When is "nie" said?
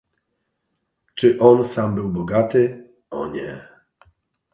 3.27-3.67